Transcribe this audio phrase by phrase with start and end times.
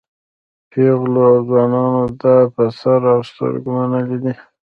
[0.69, 4.33] پېغلو او ځوانانو دا په سر او سترګو منلی دی.